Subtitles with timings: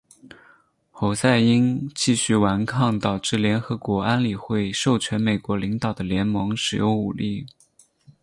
[0.91, 7.45] 侯赛因继续顽抗导致联合国安理会授权美国领导的联盟使用武力。